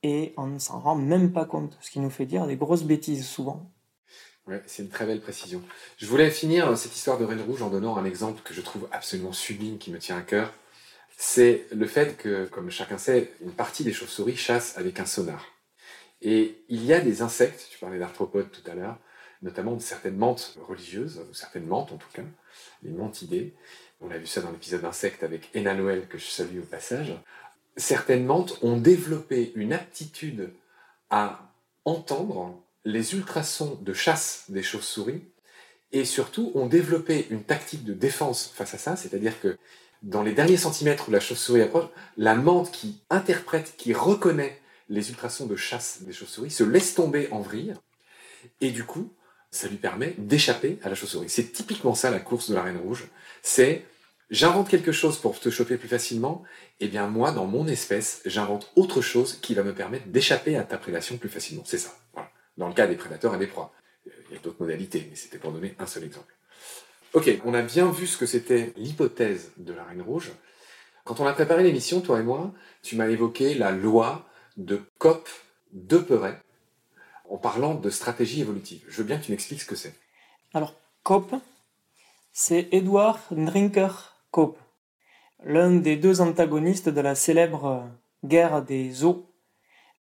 Et 0.04 0.34
on 0.36 0.48
ne 0.48 0.60
s'en 0.60 0.80
rend 0.80 0.96
même 0.96 1.32
pas 1.32 1.46
compte, 1.46 1.78
ce 1.80 1.92
qui 1.92 2.00
nous 2.00 2.10
fait 2.10 2.26
dire 2.26 2.48
des 2.48 2.58
grosses 2.58 2.84
bêtises 2.84 3.28
souvent. 3.28 3.72
Ouais, 4.48 4.62
c'est 4.66 4.82
une 4.82 4.90
très 4.90 5.06
belle 5.06 5.22
précision. 5.22 5.62
Je 5.98 6.08
voulais 6.08 6.32
finir 6.32 6.76
cette 6.76 6.96
histoire 6.96 7.20
de 7.20 7.26
Reine 7.26 7.42
Rouge 7.42 7.62
en 7.62 7.70
donnant 7.70 7.96
un 7.96 8.06
exemple 8.06 8.42
que 8.44 8.54
je 8.54 8.62
trouve 8.62 8.88
absolument 8.92 9.32
sublime, 9.32 9.78
qui 9.78 9.92
me 9.92 10.00
tient 10.00 10.18
à 10.18 10.22
cœur 10.22 10.52
c'est 11.18 11.66
le 11.72 11.86
fait 11.88 12.18
que, 12.18 12.46
comme 12.46 12.70
chacun 12.70 12.98
sait, 12.98 13.32
une 13.42 13.52
partie 13.52 13.84
des 13.84 13.94
chauves-souris 13.94 14.38
chassent 14.38 14.78
avec 14.78 15.00
un 15.00 15.06
sonar. 15.06 15.46
Et 16.22 16.64
il 16.70 16.86
y 16.86 16.94
a 16.94 17.00
des 17.00 17.22
insectes, 17.22 17.68
tu 17.72 17.80
parlais 17.80 18.00
d'arthropodes 18.00 18.52
tout 18.52 18.70
à 18.70 18.76
l'heure, 18.76 18.98
notamment 19.42 19.76
de 19.76 19.82
certaines 19.82 20.18
menthes 20.18 20.58
religieuses, 20.68 21.24
ou 21.30 21.34
certaines 21.34 21.66
menthes 21.66 21.92
en 21.92 21.98
tout 21.98 22.10
cas, 22.14 22.24
les 22.84 22.92
mentidées. 22.92 23.54
On 24.02 24.12
a 24.12 24.18
vu 24.18 24.28
ça 24.28 24.42
dans 24.42 24.52
l'épisode 24.52 24.82
d'insectes 24.82 25.24
avec 25.24 25.50
Ena 25.56 25.74
Noël, 25.74 26.08
que 26.08 26.18
je 26.18 26.26
salue 26.26 26.60
au 26.60 26.66
passage. 26.66 27.14
Certaines 27.78 28.26
menthes 28.26 28.58
ont 28.62 28.78
développé 28.78 29.52
une 29.56 29.74
aptitude 29.74 30.54
à 31.10 31.52
entendre 31.86 32.62
les 32.84 33.14
ultrasons 33.16 33.80
de 33.82 33.94
chasse 33.94 34.46
des 34.50 34.64
chauves-souris 34.64 35.24
et 35.92 36.06
surtout 36.06 36.52
ont 36.56 36.68
développé 36.68 37.28
une 37.30 37.44
tactique 37.44 37.84
de 37.84 37.94
défense 37.94 38.52
face 38.56 38.74
à 38.74 38.78
ça, 38.78 38.96
c'est-à-dire 38.96 39.40
que 39.42 39.58
dans 40.02 40.24
les 40.24 40.34
derniers 40.34 40.58
centimètres 40.58 41.10
où 41.10 41.12
la 41.12 41.20
chauve-souris 41.20 41.62
approche, 41.62 41.90
la 42.18 42.36
menthe 42.36 42.72
qui 42.72 43.02
interprète, 43.10 43.76
qui 43.78 43.94
reconnaît 43.94 44.60
les 44.90 45.10
ultrasons 45.10 45.46
de 45.46 45.56
chasse 45.56 46.02
des 46.02 46.14
chauves-souris 46.14 46.52
se 46.52 46.64
laisse 46.64 46.96
tomber 46.96 47.30
en 47.32 47.40
vrille, 47.40 47.74
et 48.60 48.72
du 48.72 48.84
coup, 48.84 49.14
ça 49.50 49.68
lui 49.68 49.78
permet 49.78 50.16
d'échapper 50.18 50.80
à 50.84 50.90
la 50.90 50.96
chauve-souris. 50.96 51.30
C'est 51.30 51.52
typiquement 51.52 51.96
ça 51.96 52.10
la 52.10 52.20
course 52.20 52.50
de 52.50 52.56
la 52.56 52.64
reine 52.64 52.78
rouge. 52.78 53.08
C'est 53.42 53.86
j'invente 54.30 54.70
quelque 54.70 54.92
chose 54.92 55.18
pour 55.18 55.40
te 55.40 55.50
choper 55.50 55.78
plus 55.78 55.88
facilement, 55.88 56.44
et 56.80 56.86
eh 56.86 56.88
bien 56.88 57.08
moi, 57.08 57.32
dans 57.32 57.46
mon 57.46 57.68
espèce, 57.68 58.22
j'invente 58.26 58.72
autre 58.76 59.02
chose 59.02 59.38
qui 59.42 59.54
va 59.54 59.64
me 59.64 59.74
permettre 59.74 60.08
d'échapper 60.08 60.58
à 60.58 60.64
ta 60.64 60.78
prédation 60.78 61.18
plus 61.18 61.30
facilement. 61.30 61.64
C'est 61.66 61.78
ça. 61.78 61.96
Dans 62.58 62.68
le 62.68 62.74
cas 62.74 62.88
des 62.88 62.96
prédateurs 62.96 63.36
et 63.36 63.38
des 63.38 63.48
proies. 63.48 63.74
Il 64.06 64.36
y 64.36 64.38
a 64.38 64.42
d'autres 64.42 64.62
modalités, 64.62 65.08
mais 65.10 65.16
c'était 65.16 65.38
pour 65.38 65.52
donner 65.52 65.76
un 65.80 65.86
seul 65.86 66.04
exemple. 66.04 66.34
Ok, 67.14 67.30
on 67.44 67.54
a 67.54 67.62
bien 67.62 67.92
vu 67.92 68.08
ce 68.08 68.18
que 68.18 68.26
c'était 68.26 68.72
l'hypothèse 68.78 69.52
de 69.58 69.74
la 69.74 69.84
Reine 69.84 70.02
Rouge. 70.02 70.32
Quand 71.04 71.20
on 71.20 71.26
a 71.26 71.34
préparé 71.34 71.62
l'émission, 71.62 72.00
toi 72.00 72.22
et 72.22 72.24
moi, 72.24 72.54
tu 72.84 72.96
m'as 72.96 73.10
évoqué 73.10 73.54
la 73.54 73.72
loi 73.72 74.26
de 74.56 74.82
Cope 74.98 75.28
de 75.74 75.98
Perret 75.98 76.40
en 77.30 77.38
parlant 77.38 77.74
de 77.74 77.90
stratégie 77.90 78.40
évolutive. 78.40 78.86
Je 78.88 78.98
veux 78.98 79.04
bien 79.04 79.18
que 79.18 79.26
tu 79.26 79.32
m'expliques 79.32 79.60
ce 79.60 79.66
que 79.66 79.76
c'est. 79.76 79.94
Alors, 80.54 80.74
Cope, 81.04 81.36
c'est 82.32 82.70
Edward 82.72 83.20
Drinker 83.30 84.16
Cope, 84.32 84.60
l'un 85.44 85.72
des 85.72 85.98
deux 85.98 86.22
antagonistes 86.22 86.88
de 86.88 87.02
la 87.02 87.16
célèbre 87.16 87.90
guerre 88.24 88.62
des 88.62 89.04
eaux 89.04 89.30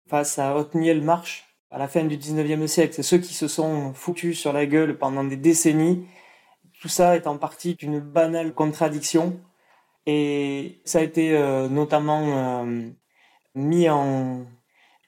face 0.06 0.38
à 0.38 0.54
Othniel 0.54 1.02
Marsh 1.02 1.44
à 1.72 1.78
la 1.78 1.88
fin 1.88 2.04
du 2.04 2.16
19e 2.16 2.68
siècle. 2.68 2.94
C'est 2.94 3.02
ceux 3.02 3.18
qui 3.18 3.34
se 3.34 3.48
sont 3.48 3.94
foutus 3.94 4.38
sur 4.38 4.52
la 4.52 4.66
gueule 4.66 4.96
pendant 4.96 5.24
des 5.24 5.36
décennies 5.36 6.06
tout 6.80 6.88
ça 6.88 7.14
est 7.14 7.26
en 7.26 7.36
partie 7.36 7.74
d'une 7.74 8.00
banale 8.00 8.52
contradiction. 8.54 9.38
Et 10.06 10.80
ça 10.84 10.98
a 10.98 11.02
été 11.02 11.36
euh, 11.36 11.68
notamment 11.68 12.62
euh, 12.64 12.88
mis 13.54 13.88
en 13.88 14.46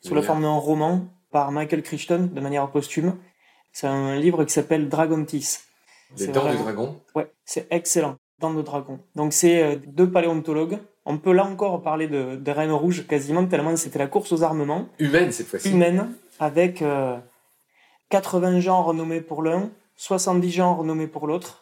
sous 0.03 0.15
la 0.15 0.23
forme 0.23 0.43
d'un 0.43 0.53
roman 0.53 1.07
par 1.31 1.51
Michael 1.51 1.83
Crichton 1.83 2.29
de 2.33 2.41
manière 2.41 2.71
posthume. 2.71 3.17
C'est 3.73 3.87
un 3.87 4.17
livre 4.17 4.45
qui 4.45 4.53
s'appelle 4.53 4.89
Dragontis. 4.89 5.61
Les 6.19 6.27
dents 6.27 6.51
du 6.51 6.59
dragon 6.59 7.01
Ouais, 7.15 7.33
c'est 7.47 7.67
excellent. 7.71 8.17
Dents 8.39 8.53
de 8.53 8.61
dragon. 8.61 9.01
Donc 9.17 9.33
c'est 9.33 9.63
euh, 9.63 9.77
deux 9.87 10.11
paléontologues. 10.11 10.79
On 11.07 11.17
peut 11.17 11.33
là 11.33 11.45
encore 11.45 11.81
parler 11.83 12.07
de, 12.07 12.37
de 12.37 12.51
Reine 12.51 12.71
Rouge 12.71 13.07
quasiment 13.07 13.47
tellement 13.47 13.75
c'était 13.77 13.99
la 13.99 14.09
course 14.09 14.31
aux 14.33 14.43
armements. 14.43 14.89
Humaine 14.99 15.33
cette 15.33 15.47
fois-ci. 15.47 15.71
Humaine, 15.71 16.13
avec 16.39 16.85
80 18.11 18.61
genres 18.61 18.95
nommés 18.95 19.21
pour 19.21 19.43
l'un, 19.43 19.71
70 19.97 20.51
genres 20.51 20.85
nommés 20.85 21.09
pour 21.09 21.27
l'autre 21.27 21.62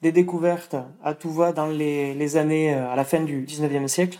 des 0.00 0.12
découvertes 0.12 0.76
à 1.02 1.14
tout 1.14 1.32
va 1.32 1.52
dans 1.52 1.66
les, 1.66 2.36
années 2.36 2.74
euh, 2.74 2.90
à 2.90 2.96
la 2.96 3.04
fin 3.04 3.20
du 3.20 3.44
19e 3.44 3.88
siècle, 3.88 4.18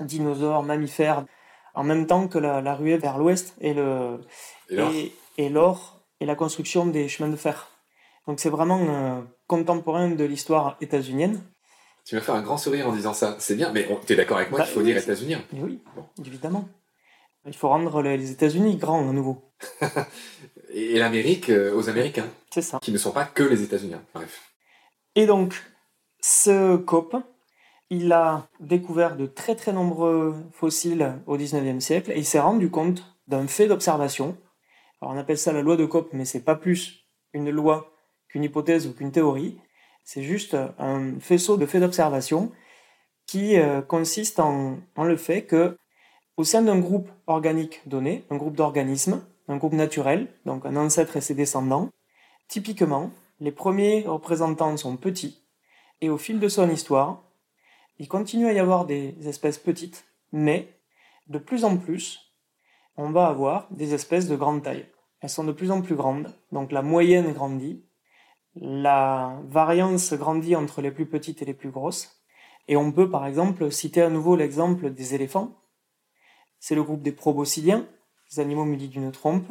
dinosaures, 0.00 0.62
mammifères, 0.62 1.24
en 1.74 1.84
même 1.84 2.06
temps 2.06 2.28
que 2.28 2.38
la, 2.38 2.74
ruée 2.74 2.96
vers 2.96 3.18
l'ouest 3.18 3.54
et 3.60 3.74
le 3.74 4.20
et 5.38 5.48
l'or 5.48 6.00
et, 6.20 6.26
la 6.26 6.34
construction 6.34 6.86
des 6.86 7.08
chemins 7.08 7.28
de 7.28 7.36
fer. 7.36 7.70
Donc 8.26 8.40
c'est 8.40 8.50
vraiment 8.50 8.80
euh, 8.80 9.20
contemporain 9.46 10.10
de 10.10 10.24
l'histoire 10.24 10.76
états-unienne. 10.80 11.42
Tu 12.04 12.14
m'as 12.14 12.20
fait 12.20 12.32
un 12.32 12.42
grand 12.42 12.56
sourire 12.56 12.88
en 12.88 12.92
disant 12.92 13.12
ça. 13.12 13.36
C'est 13.38 13.56
bien, 13.56 13.72
mais 13.72 13.86
tu 14.06 14.12
es 14.12 14.16
d'accord 14.16 14.38
avec 14.38 14.50
moi 14.50 14.60
qu'il 14.62 14.72
faut 14.72 14.80
bah 14.80 14.86
dire 14.86 14.96
États-Unis 14.96 15.36
Oui, 15.52 15.82
évidemment. 16.24 16.68
Il 17.46 17.54
faut 17.54 17.68
rendre 17.68 18.02
les 18.02 18.30
États-Unis 18.30 18.76
grands 18.76 19.08
à 19.08 19.12
nouveau. 19.12 19.42
et 20.70 20.98
l'Amérique 20.98 21.50
euh, 21.50 21.74
aux 21.74 21.88
Américains. 21.88 22.28
C'est 22.50 22.62
ça. 22.62 22.78
Qui 22.80 22.92
ne 22.92 22.98
sont 22.98 23.12
pas 23.12 23.24
que 23.24 23.42
les 23.42 23.62
États-Unis. 23.62 23.94
Bref. 24.14 24.55
Et 25.16 25.24
donc, 25.24 25.54
ce 26.20 26.76
COP, 26.76 27.16
il 27.88 28.12
a 28.12 28.48
découvert 28.60 29.16
de 29.16 29.24
très 29.24 29.56
très 29.56 29.72
nombreux 29.72 30.36
fossiles 30.52 31.14
au 31.26 31.38
19e 31.38 31.80
siècle 31.80 32.12
et 32.12 32.18
il 32.18 32.26
s'est 32.26 32.38
rendu 32.38 32.70
compte 32.70 33.16
d'un 33.26 33.46
fait 33.46 33.66
d'observation. 33.66 34.36
Alors 35.00 35.14
on 35.14 35.18
appelle 35.18 35.38
ça 35.38 35.54
la 35.54 35.62
loi 35.62 35.76
de 35.76 35.86
COP, 35.86 36.10
mais 36.12 36.26
c'est 36.26 36.44
pas 36.44 36.54
plus 36.54 37.06
une 37.32 37.48
loi 37.48 37.92
qu'une 38.28 38.44
hypothèse 38.44 38.86
ou 38.86 38.92
qu'une 38.92 39.10
théorie. 39.10 39.58
C'est 40.04 40.22
juste 40.22 40.54
un 40.78 41.18
faisceau 41.18 41.56
de 41.56 41.64
faits 41.64 41.80
d'observation 41.80 42.52
qui 43.26 43.58
euh, 43.58 43.80
consiste 43.80 44.38
en, 44.38 44.78
en, 44.96 45.04
le 45.04 45.16
fait 45.16 45.46
que 45.46 45.78
au 46.36 46.44
sein 46.44 46.60
d'un 46.60 46.78
groupe 46.78 47.08
organique 47.26 47.80
donné, 47.88 48.24
un 48.30 48.36
groupe 48.36 48.54
d'organismes, 48.54 49.24
un 49.48 49.56
groupe 49.56 49.72
naturel, 49.72 50.28
donc 50.44 50.66
un 50.66 50.76
ancêtre 50.76 51.16
et 51.16 51.22
ses 51.22 51.34
descendants. 51.34 51.90
Typiquement, 52.48 53.10
les 53.40 53.52
premiers 53.52 54.06
représentants 54.06 54.76
sont 54.76 54.96
petits, 54.96 55.42
et 56.00 56.08
au 56.08 56.18
fil 56.18 56.40
de 56.40 56.48
son 56.48 56.70
histoire, 56.70 57.22
il 57.98 58.08
continue 58.08 58.46
à 58.46 58.52
y 58.52 58.58
avoir 58.58 58.86
des 58.86 59.14
espèces 59.26 59.58
petites, 59.58 60.04
mais 60.32 60.68
de 61.28 61.38
plus 61.38 61.64
en 61.64 61.76
plus, 61.76 62.32
on 62.96 63.10
va 63.10 63.26
avoir 63.26 63.66
des 63.70 63.94
espèces 63.94 64.28
de 64.28 64.36
grande 64.36 64.62
taille. 64.62 64.86
Elles 65.20 65.30
sont 65.30 65.44
de 65.44 65.52
plus 65.52 65.70
en 65.70 65.82
plus 65.82 65.94
grandes, 65.94 66.34
donc 66.52 66.72
la 66.72 66.82
moyenne 66.82 67.32
grandit, 67.32 67.84
la 68.54 69.38
variance 69.44 70.14
grandit 70.14 70.56
entre 70.56 70.80
les 70.80 70.90
plus 70.90 71.06
petites 71.06 71.42
et 71.42 71.44
les 71.44 71.54
plus 71.54 71.70
grosses, 71.70 72.22
et 72.68 72.76
on 72.76 72.92
peut 72.92 73.10
par 73.10 73.26
exemple 73.26 73.70
citer 73.70 74.02
à 74.02 74.10
nouveau 74.10 74.36
l'exemple 74.36 74.90
des 74.90 75.14
éléphants. 75.14 75.54
C'est 76.58 76.74
le 76.74 76.82
groupe 76.82 77.02
des 77.02 77.12
proboscidiens, 77.12 77.86
les 78.30 78.40
animaux 78.40 78.64
munis 78.64 78.88
d'une 78.88 79.12
trompe. 79.12 79.46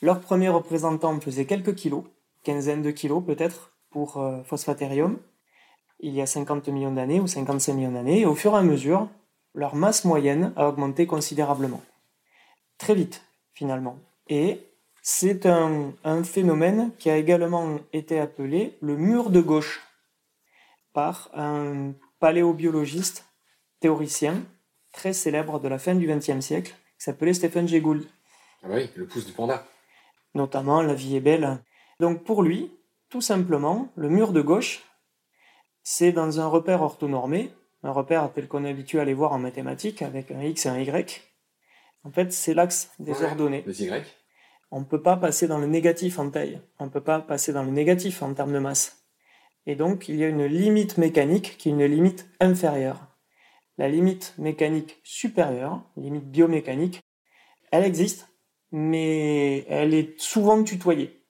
Leur 0.00 0.20
premier 0.20 0.48
représentant 0.48 1.18
faisait 1.20 1.46
quelques 1.46 1.74
kilos, 1.74 2.04
quinzaine 2.42 2.82
de 2.82 2.90
kilos 2.90 3.22
peut-être, 3.24 3.72
pour 3.90 4.18
euh, 4.18 4.42
Phosphaterium, 4.42 5.18
il 6.00 6.14
y 6.14 6.20
a 6.20 6.26
50 6.26 6.68
millions 6.68 6.92
d'années 6.92 7.20
ou 7.20 7.26
55 7.26 7.74
millions 7.74 7.92
d'années, 7.92 8.20
et 8.20 8.26
au 8.26 8.34
fur 8.34 8.54
et 8.54 8.56
à 8.56 8.62
mesure, 8.62 9.08
leur 9.54 9.74
masse 9.74 10.04
moyenne 10.04 10.52
a 10.56 10.68
augmenté 10.68 11.06
considérablement. 11.06 11.82
Très 12.78 12.94
vite, 12.94 13.22
finalement. 13.54 13.98
Et 14.28 14.66
c'est 15.02 15.46
un, 15.46 15.92
un, 16.04 16.24
phénomène 16.24 16.90
qui 16.98 17.10
a 17.10 17.16
également 17.16 17.78
été 17.92 18.18
appelé 18.18 18.76
le 18.80 18.96
mur 18.96 19.30
de 19.30 19.40
gauche 19.40 19.82
par 20.92 21.30
un 21.34 21.92
paléobiologiste 22.18 23.26
théoricien 23.80 24.42
très 24.92 25.12
célèbre 25.12 25.58
de 25.60 25.68
la 25.68 25.78
fin 25.78 25.94
du 25.94 26.06
XXe 26.06 26.40
siècle 26.40 26.74
qui 26.98 27.04
s'appelait 27.04 27.34
Stephen 27.34 27.66
Jay 27.66 27.80
Gould. 27.80 28.04
Ah 28.62 28.68
bah 28.68 28.74
oui, 28.76 28.88
le 28.94 29.06
pouce 29.06 29.26
du 29.26 29.32
panda. 29.32 29.66
Notamment 30.34 30.82
La 30.82 30.94
vie 30.94 31.16
est 31.16 31.20
belle. 31.20 31.62
Donc 32.02 32.24
pour 32.24 32.42
lui, 32.42 32.72
tout 33.10 33.20
simplement, 33.20 33.92
le 33.94 34.08
mur 34.08 34.32
de 34.32 34.40
gauche, 34.40 34.82
c'est 35.84 36.10
dans 36.10 36.40
un 36.40 36.48
repère 36.48 36.82
orthonormé, 36.82 37.52
un 37.84 37.92
repère 37.92 38.28
tel 38.32 38.48
qu'on 38.48 38.64
est 38.64 38.70
habitué 38.70 38.98
à 38.98 39.04
les 39.04 39.14
voir 39.14 39.30
en 39.32 39.38
mathématiques 39.38 40.02
avec 40.02 40.32
un 40.32 40.42
x 40.42 40.66
et 40.66 40.68
un 40.68 40.80
y. 40.80 41.22
En 42.02 42.10
fait, 42.10 42.32
c'est 42.32 42.54
l'axe 42.54 42.90
des 42.98 43.12
Ouais, 43.12 43.26
ordonnées. 43.26 43.62
Les 43.68 43.84
Y. 43.84 44.04
On 44.72 44.80
ne 44.80 44.84
peut 44.84 45.00
pas 45.00 45.16
passer 45.16 45.46
dans 45.46 45.58
le 45.58 45.68
négatif 45.68 46.18
en 46.18 46.28
taille. 46.28 46.60
On 46.80 46.86
ne 46.86 46.90
peut 46.90 47.04
pas 47.04 47.20
passer 47.20 47.52
dans 47.52 47.62
le 47.62 47.70
négatif 47.70 48.20
en 48.24 48.34
termes 48.34 48.52
de 48.52 48.58
masse. 48.58 49.04
Et 49.66 49.76
donc, 49.76 50.08
il 50.08 50.16
y 50.16 50.24
a 50.24 50.28
une 50.28 50.46
limite 50.46 50.98
mécanique 50.98 51.56
qui 51.56 51.68
est 51.68 51.72
une 51.72 51.84
limite 51.84 52.28
inférieure. 52.40 53.06
La 53.78 53.88
limite 53.88 54.34
mécanique 54.38 54.98
supérieure, 55.04 55.84
limite 55.96 56.28
biomécanique, 56.28 57.00
elle 57.70 57.84
existe, 57.84 58.28
mais 58.72 59.64
elle 59.68 59.94
est 59.94 60.20
souvent 60.20 60.64
tutoyée, 60.64 61.21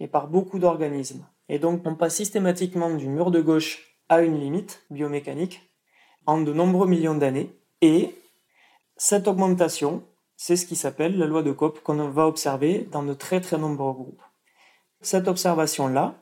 et 0.00 0.08
par 0.08 0.28
beaucoup 0.28 0.58
d'organismes. 0.58 1.26
Et 1.48 1.58
donc, 1.58 1.82
on 1.84 1.94
passe 1.94 2.16
systématiquement 2.16 2.90
du 2.90 3.08
mur 3.08 3.30
de 3.30 3.40
gauche 3.40 3.96
à 4.08 4.22
une 4.22 4.38
limite 4.38 4.84
biomécanique 4.90 5.62
en 6.26 6.40
de 6.42 6.52
nombreux 6.52 6.86
millions 6.86 7.14
d'années, 7.14 7.50
et 7.80 8.14
cette 8.96 9.28
augmentation, 9.28 10.02
c'est 10.36 10.56
ce 10.56 10.66
qui 10.66 10.76
s'appelle 10.76 11.16
la 11.16 11.26
loi 11.26 11.42
de 11.42 11.52
Kopp 11.52 11.80
qu'on 11.82 12.08
va 12.08 12.26
observer 12.26 12.86
dans 12.92 13.02
de 13.02 13.14
très 13.14 13.40
très 13.40 13.56
nombreux 13.56 13.92
groupes. 13.92 14.22
Cette 15.00 15.26
observation-là, 15.26 16.14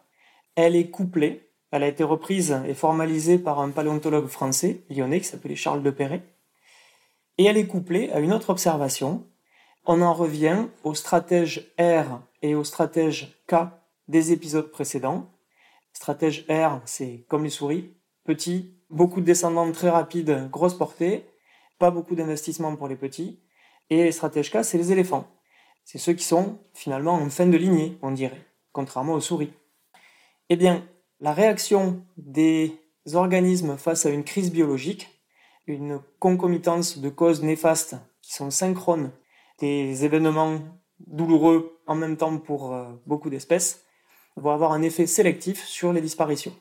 elle 0.54 0.76
est 0.76 0.90
couplée, 0.90 1.50
elle 1.70 1.82
a 1.82 1.88
été 1.88 2.04
reprise 2.04 2.56
et 2.68 2.74
formalisée 2.74 3.38
par 3.38 3.58
un 3.58 3.70
paléontologue 3.70 4.28
français, 4.28 4.82
lyonnais, 4.90 5.20
qui 5.20 5.26
s'appelait 5.26 5.56
Charles 5.56 5.82
de 5.82 5.90
Perret, 5.90 6.22
et 7.38 7.44
elle 7.44 7.56
est 7.56 7.66
couplée 7.66 8.10
à 8.12 8.20
une 8.20 8.32
autre 8.32 8.50
observation. 8.50 9.24
On 9.86 10.02
en 10.02 10.14
revient 10.14 10.66
au 10.84 10.94
stratège 10.94 11.72
R 11.78 12.20
et 12.46 12.54
au 12.54 12.62
stratège 12.62 13.42
K 13.48 13.54
des 14.06 14.30
épisodes 14.30 14.70
précédents. 14.70 15.32
Stratège 15.92 16.46
R, 16.48 16.80
c'est 16.84 17.24
comme 17.28 17.42
les 17.42 17.50
souris, 17.50 17.96
petit, 18.24 18.78
beaucoup 18.88 19.20
de 19.20 19.26
descendants 19.26 19.70
très 19.72 19.90
rapides, 19.90 20.48
grosse 20.50 20.78
portée, 20.78 21.26
pas 21.78 21.90
beaucoup 21.90 22.14
d'investissement 22.14 22.76
pour 22.76 22.86
les 22.86 22.94
petits. 22.96 23.40
Et 23.90 24.04
les 24.04 24.12
K, 24.12 24.62
c'est 24.62 24.78
les 24.78 24.92
éléphants. 24.92 25.26
C'est 25.84 25.98
ceux 25.98 26.12
qui 26.12 26.24
sont 26.24 26.58
finalement 26.72 27.14
en 27.14 27.28
fin 27.30 27.46
de 27.46 27.56
lignée, 27.56 27.98
on 28.02 28.12
dirait, 28.12 28.46
contrairement 28.72 29.14
aux 29.14 29.20
souris. 29.20 29.52
Eh 30.48 30.56
bien, 30.56 30.86
la 31.18 31.32
réaction 31.32 32.04
des 32.16 32.76
organismes 33.12 33.76
face 33.76 34.06
à 34.06 34.10
une 34.10 34.24
crise 34.24 34.52
biologique, 34.52 35.08
une 35.66 36.00
concomitance 36.20 36.98
de 36.98 37.08
causes 37.08 37.42
néfastes 37.42 37.96
qui 38.22 38.34
sont 38.34 38.50
synchrones, 38.50 39.10
des 39.58 40.04
événements 40.04 40.60
douloureux 41.06 41.78
en 41.86 41.94
même 41.94 42.16
temps 42.16 42.38
pour 42.38 42.72
euh, 42.72 42.84
beaucoup 43.06 43.30
d'espèces, 43.30 43.84
vont 44.36 44.50
avoir 44.50 44.72
un 44.72 44.82
effet 44.82 45.06
sélectif 45.06 45.64
sur 45.64 45.92
les 45.92 46.00
disparitions. 46.00 46.54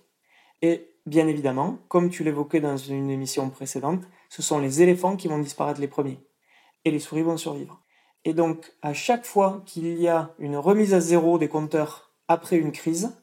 Et 0.61 0.89
bien 1.05 1.27
évidemment, 1.27 1.79
comme 1.87 2.09
tu 2.09 2.23
l'évoquais 2.23 2.61
dans 2.61 2.77
une 2.77 3.09
émission 3.09 3.49
précédente, 3.49 4.03
ce 4.29 4.41
sont 4.41 4.59
les 4.59 4.81
éléphants 4.81 5.15
qui 5.15 5.27
vont 5.27 5.39
disparaître 5.39 5.81
les 5.81 5.87
premiers. 5.87 6.19
Et 6.83 6.91
les 6.91 6.99
souris 6.99 7.23
vont 7.23 7.37
survivre. 7.37 7.81
Et 8.23 8.33
donc, 8.33 8.73
à 8.81 8.93
chaque 8.93 9.25
fois 9.25 9.61
qu'il 9.65 9.99
y 9.99 10.07
a 10.07 10.33
une 10.39 10.57
remise 10.57 10.93
à 10.93 10.99
zéro 10.99 11.37
des 11.37 11.47
compteurs 11.47 12.11
après 12.27 12.57
une 12.57 12.71
crise, 12.71 13.15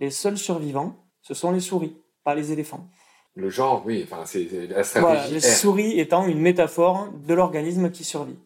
les 0.00 0.10
seuls 0.10 0.36
survivants, 0.36 0.96
ce 1.22 1.32
sont 1.32 1.52
les 1.52 1.60
souris, 1.60 1.96
pas 2.24 2.34
les 2.34 2.52
éléphants. 2.52 2.88
Le 3.36 3.48
genre, 3.48 3.82
oui, 3.86 4.02
enfin, 4.04 4.24
c'est 4.26 4.48
la 4.68 4.82
Voilà, 5.00 5.26
les 5.28 5.40
souris 5.40 5.98
étant 5.98 6.26
une 6.26 6.40
métaphore 6.40 7.08
de 7.26 7.34
l'organisme 7.34 7.90
qui 7.90 8.04
survit. 8.04 8.38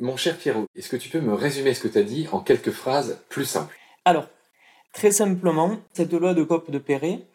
Mon 0.00 0.16
cher 0.16 0.36
Pierrot, 0.36 0.66
est-ce 0.74 0.88
que 0.88 0.96
tu 0.96 1.08
peux 1.08 1.20
me 1.20 1.34
résumer 1.34 1.72
ce 1.72 1.80
que 1.80 1.88
tu 1.88 1.98
as 1.98 2.02
dit 2.02 2.26
en 2.32 2.40
quelques 2.40 2.72
phrases 2.72 3.22
plus 3.28 3.44
simples? 3.44 3.76
Alors, 4.04 4.26
très 4.92 5.12
simplement, 5.12 5.76
cette 5.92 6.12
loi 6.12 6.34
de 6.34 6.42
Kopp 6.42 6.68
de 6.72 6.78
Perret, 6.78 7.28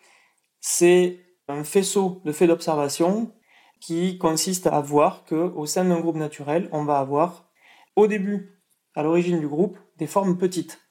c'est 0.60 1.20
un 1.48 1.64
faisceau 1.64 2.22
de 2.26 2.34
faits 2.34 2.50
d'observation 2.50 3.32
qui 3.80 4.18
consiste 4.18 4.68
à 4.68 4.82
voir 4.82 5.24
que 5.24 5.36
au 5.36 5.66
sein 5.66 5.86
d'un 5.86 6.02
groupe 6.02 6.18
naturel, 6.18 6.68
on 6.74 6.84
va 6.84 7.00
avoir 7.00 7.50
au 7.96 8.08
début, 8.08 8.62
à 8.94 9.04
l'origine 9.04 9.40
du 9.40 9.48
groupe, 9.48 9.78
des 9.98 10.08
formes 10.08 10.38
petites. 10.38 10.82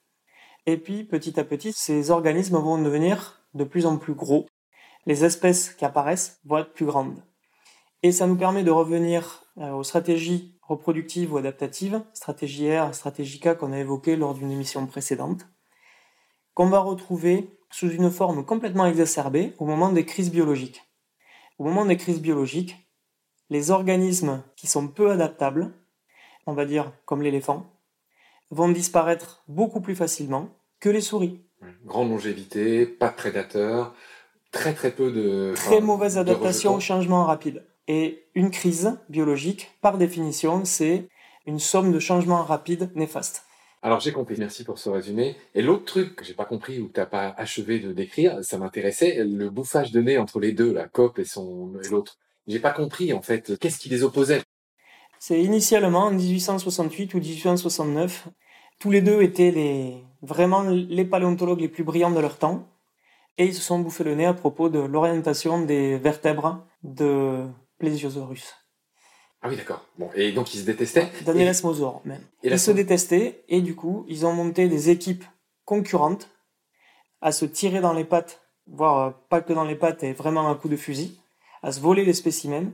Et 0.64 0.78
puis, 0.78 1.04
petit 1.04 1.38
à 1.38 1.44
petit, 1.44 1.74
ces 1.74 2.10
organismes 2.10 2.56
vont 2.56 2.80
devenir 2.80 3.42
de 3.52 3.64
plus 3.64 3.84
en 3.84 3.98
plus 3.98 4.14
gros. 4.14 4.46
Les 5.04 5.22
espèces 5.22 5.74
qui 5.74 5.84
apparaissent 5.84 6.40
vont 6.46 6.58
être 6.58 6.72
plus 6.72 6.86
grandes. 6.86 7.22
Et 8.02 8.12
ça 8.12 8.26
nous 8.26 8.36
permet 8.36 8.62
de 8.62 8.70
revenir 8.70 9.44
euh, 9.58 9.72
aux 9.72 9.82
stratégies 9.82 10.56
reproductives 10.62 11.32
ou 11.32 11.38
adaptatives, 11.38 12.02
stratégie 12.12 12.76
R, 12.76 12.94
stratégie 12.94 13.40
K 13.40 13.56
qu'on 13.56 13.72
a 13.72 13.78
évoquées 13.78 14.16
lors 14.16 14.34
d'une 14.34 14.52
émission 14.52 14.86
précédente, 14.86 15.46
qu'on 16.54 16.68
va 16.68 16.78
retrouver 16.78 17.58
sous 17.70 17.90
une 17.90 18.10
forme 18.10 18.44
complètement 18.44 18.86
exacerbée 18.86 19.54
au 19.58 19.64
moment 19.64 19.90
des 19.90 20.04
crises 20.04 20.30
biologiques. 20.30 20.82
Au 21.58 21.64
moment 21.64 21.84
des 21.84 21.96
crises 21.96 22.20
biologiques, 22.20 22.76
les 23.50 23.70
organismes 23.70 24.42
qui 24.56 24.66
sont 24.66 24.86
peu 24.86 25.10
adaptables, 25.10 25.72
on 26.46 26.52
va 26.52 26.66
dire 26.66 26.92
comme 27.04 27.22
l'éléphant, 27.22 27.72
vont 28.50 28.68
disparaître 28.68 29.42
beaucoup 29.48 29.80
plus 29.80 29.96
facilement 29.96 30.50
que 30.80 30.88
les 30.88 31.00
souris. 31.00 31.42
Grande 31.84 32.10
longévité, 32.10 32.86
pas 32.86 33.08
de 33.08 33.16
prédateurs, 33.16 33.94
très 34.52 34.72
très 34.72 34.92
peu 34.92 35.10
de. 35.10 35.52
Très 35.56 35.80
mauvaise 35.80 36.16
adaptation 36.18 36.76
au 36.76 36.80
changement 36.80 37.24
rapide. 37.24 37.67
Et 37.88 38.26
une 38.34 38.50
crise 38.50 38.98
biologique, 39.08 39.70
par 39.80 39.96
définition, 39.96 40.64
c'est 40.64 41.08
une 41.46 41.58
somme 41.58 41.90
de 41.90 41.98
changements 41.98 42.44
rapides 42.44 42.90
néfastes. 42.94 43.44
Alors 43.80 44.00
j'ai 44.00 44.12
compris, 44.12 44.34
merci 44.38 44.62
pour 44.64 44.78
ce 44.78 44.90
résumé. 44.90 45.36
Et 45.54 45.62
l'autre 45.62 45.86
truc 45.86 46.16
que 46.16 46.24
j'ai 46.24 46.34
pas 46.34 46.44
compris 46.44 46.80
ou 46.80 46.88
que 46.88 46.92
t'as 46.92 47.06
pas 47.06 47.34
achevé 47.38 47.78
de 47.78 47.92
décrire, 47.92 48.44
ça 48.44 48.58
m'intéressait, 48.58 49.24
le 49.24 49.48
bouffage 49.48 49.90
de 49.90 50.02
nez 50.02 50.18
entre 50.18 50.38
les 50.38 50.52
deux, 50.52 50.72
la 50.72 50.86
COP 50.86 51.18
et 51.18 51.24
son 51.24 51.72
et 51.82 51.88
l'autre. 51.88 52.18
J'ai 52.46 52.58
pas 52.58 52.72
compris 52.72 53.12
en 53.12 53.22
fait, 53.22 53.58
qu'est-ce 53.58 53.78
qui 53.78 53.88
les 53.88 54.02
opposait? 54.02 54.42
C'est 55.18 55.40
initialement 55.40 56.04
en 56.06 56.10
1868 56.10 57.14
ou 57.14 57.18
1869. 57.18 58.28
Tous 58.78 58.90
les 58.90 59.00
deux 59.00 59.22
étaient 59.22 59.50
les, 59.50 60.04
vraiment 60.22 60.62
les 60.62 61.04
paléontologues 61.04 61.60
les 61.60 61.68
plus 61.68 61.84
brillants 61.84 62.10
de 62.10 62.20
leur 62.20 62.36
temps. 62.38 62.68
Et 63.38 63.46
ils 63.46 63.54
se 63.54 63.62
sont 63.62 63.78
bouffés 63.78 64.04
le 64.04 64.14
nez 64.14 64.26
à 64.26 64.34
propos 64.34 64.68
de 64.68 64.80
l'orientation 64.80 65.64
des 65.64 65.96
vertèbres 65.96 66.66
de 66.82 67.46
Plesiosaurus. 67.78 68.54
Ah 69.40 69.48
oui, 69.48 69.56
d'accord. 69.56 69.86
Bon, 69.98 70.10
et 70.14 70.32
donc 70.32 70.52
ils 70.54 70.60
se 70.60 70.64
détestaient. 70.64 71.08
Danielesmosaure 71.24 72.02
même. 72.04 72.22
Et 72.42 72.48
la 72.48 72.56
Ils 72.56 72.60
se 72.60 72.70
détestaient 72.72 73.44
et 73.48 73.60
du 73.60 73.76
coup, 73.76 74.04
ils 74.08 74.26
ont 74.26 74.32
monté 74.32 74.68
des 74.68 74.90
équipes 74.90 75.24
concurrentes 75.64 76.28
à 77.20 77.30
se 77.32 77.44
tirer 77.44 77.80
dans 77.80 77.92
les 77.92 78.04
pattes, 78.04 78.40
voire 78.66 78.98
euh, 78.98 79.10
pas 79.28 79.40
que 79.40 79.52
dans 79.52 79.64
les 79.64 79.76
pattes 79.76 80.02
et 80.02 80.12
vraiment 80.12 80.48
un 80.48 80.54
coup 80.54 80.68
de 80.68 80.76
fusil, 80.76 81.20
à 81.62 81.72
se 81.72 81.80
voler 81.80 82.04
les 82.04 82.14
spécimens, 82.14 82.72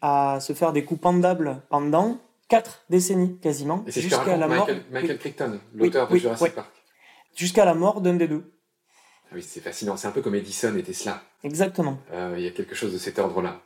à 0.00 0.38
se 0.40 0.52
faire 0.52 0.72
des 0.72 0.84
coups 0.84 1.00
pendables 1.00 1.62
pendant 1.68 2.18
quatre 2.48 2.82
décennies 2.88 3.38
quasiment, 3.38 3.84
jusqu'à 3.86 4.36
la 4.36 4.48
mort, 4.48 4.68
Michael, 4.90 5.18
Crichton, 5.18 5.60
l'auteur 5.74 6.08
de 6.08 6.14
oui, 6.14 6.20
Jurassic 6.20 6.42
ouais. 6.44 6.50
Park. 6.50 6.72
jusqu'à 7.36 7.64
la 7.64 7.74
mort 7.74 8.00
d'un 8.00 8.14
des 8.14 8.26
deux. 8.28 8.52
Ah 9.30 9.34
oui, 9.36 9.42
c'est 9.42 9.60
fascinant. 9.60 9.96
C'est 9.96 10.08
un 10.08 10.10
peu 10.10 10.22
comme 10.22 10.34
Edison 10.34 10.76
et 10.76 10.82
Tesla. 10.82 11.22
Exactement. 11.44 11.98
Euh, 12.10 12.34
il 12.36 12.42
y 12.42 12.48
a 12.48 12.50
quelque 12.50 12.74
chose 12.74 12.92
de 12.92 12.98
cet 12.98 13.20
ordre-là. 13.20 13.60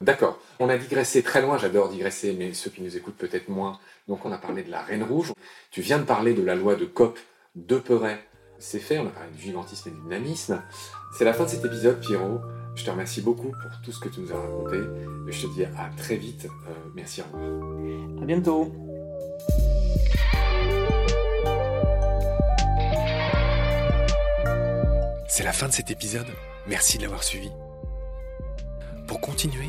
D'accord. 0.00 0.38
On 0.58 0.68
a 0.68 0.76
digressé 0.76 1.22
très 1.22 1.40
loin, 1.40 1.58
j'adore 1.58 1.88
digresser, 1.88 2.34
mais 2.38 2.52
ceux 2.52 2.70
qui 2.70 2.82
nous 2.82 2.96
écoutent 2.96 3.16
peut-être 3.16 3.48
moins. 3.48 3.78
Donc 4.08 4.24
on 4.24 4.32
a 4.32 4.38
parlé 4.38 4.62
de 4.62 4.70
la 4.70 4.82
Reine 4.82 5.02
Rouge. 5.02 5.32
Tu 5.70 5.80
viens 5.80 5.98
de 5.98 6.04
parler 6.04 6.34
de 6.34 6.42
la 6.42 6.54
loi 6.54 6.76
de 6.76 6.84
Coppe 6.84 7.18
de 7.54 7.78
Perret. 7.78 8.18
C'est 8.58 8.78
fait, 8.78 8.98
on 8.98 9.06
a 9.06 9.10
parlé 9.10 9.30
du 9.32 9.42
gigantisme 9.42 9.88
et 9.88 9.92
du 9.92 10.00
dynamisme. 10.02 10.62
C'est 11.16 11.24
la 11.24 11.32
fin 11.32 11.44
de 11.44 11.48
cet 11.50 11.64
épisode, 11.64 12.00
Pierrot. 12.00 12.40
Je 12.74 12.84
te 12.84 12.90
remercie 12.90 13.20
beaucoup 13.20 13.50
pour 13.50 13.70
tout 13.82 13.92
ce 13.92 14.00
que 14.00 14.08
tu 14.08 14.20
nous 14.20 14.32
as 14.32 14.40
raconté. 14.40 14.78
Je 15.28 15.46
te 15.46 15.52
dis 15.54 15.64
à 15.64 15.90
très 15.96 16.16
vite. 16.16 16.46
Euh, 16.46 16.72
merci, 16.94 17.22
au 17.22 17.24
revoir. 17.36 18.22
À 18.22 18.26
bientôt. 18.26 18.72
C'est 25.28 25.44
la 25.44 25.52
fin 25.52 25.68
de 25.68 25.72
cet 25.72 25.90
épisode. 25.90 26.28
Merci 26.66 26.96
de 26.98 27.02
l'avoir 27.02 27.22
suivi. 27.22 27.50
Pour 29.06 29.20
continuer, 29.20 29.68